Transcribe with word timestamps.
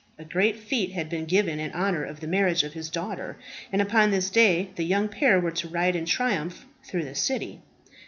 A 0.17 0.25
great 0.25 0.55
fete 0.57 0.93
had 0.93 1.09
been 1.09 1.25
given 1.25 1.59
in 1.59 1.71
honour 1.73 2.03
of 2.03 2.21
the 2.21 2.27
marriage 2.27 2.63
of 2.63 2.73
his 2.73 2.89
daughter, 2.89 3.37
and 3.71 3.83
upon 3.83 4.09
this 4.09 4.31
day 4.31 4.71
the 4.75 4.83
young 4.83 5.07
pair 5.07 5.39
were 5.39 5.51
to 5.51 5.67
ride 5.67 5.95
in 5.95 6.07
triumph 6.07 6.65
through 6.83 7.03
the 7.03 7.13
city. 7.13 7.61